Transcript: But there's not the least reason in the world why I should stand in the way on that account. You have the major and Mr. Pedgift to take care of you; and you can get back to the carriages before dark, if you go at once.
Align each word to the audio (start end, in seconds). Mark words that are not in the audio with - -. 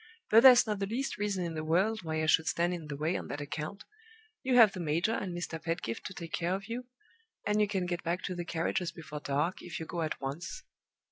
But 0.31 0.41
there's 0.41 0.65
not 0.65 0.79
the 0.79 0.87
least 0.87 1.19
reason 1.19 1.45
in 1.45 1.53
the 1.53 1.63
world 1.63 2.01
why 2.01 2.23
I 2.23 2.25
should 2.25 2.47
stand 2.47 2.73
in 2.73 2.87
the 2.87 2.95
way 2.97 3.15
on 3.15 3.27
that 3.27 3.39
account. 3.39 3.85
You 4.41 4.55
have 4.55 4.73
the 4.73 4.79
major 4.79 5.11
and 5.13 5.31
Mr. 5.37 5.61
Pedgift 5.61 6.07
to 6.07 6.13
take 6.15 6.33
care 6.33 6.55
of 6.55 6.65
you; 6.67 6.87
and 7.45 7.61
you 7.61 7.67
can 7.67 7.85
get 7.85 8.01
back 8.01 8.23
to 8.23 8.33
the 8.33 8.43
carriages 8.43 8.91
before 8.91 9.19
dark, 9.19 9.61
if 9.61 9.79
you 9.79 9.85
go 9.85 10.01
at 10.01 10.19
once. 10.19 10.63